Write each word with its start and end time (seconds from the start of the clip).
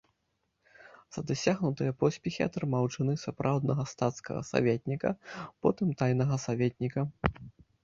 За 1.17 1.21
дасягнутыя 1.31 1.91
поспехі 2.01 2.41
атрымаў 2.47 2.89
чыны 2.95 3.13
сапраўднага 3.25 3.83
стацкага 3.93 4.41
саветніка, 4.51 5.09
потым 5.67 5.87
тайнага 6.03 6.43
саветніка. 6.49 7.01